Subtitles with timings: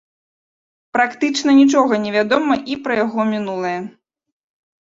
[0.97, 3.79] Практычна нічога не вядома і пра яго мінулае.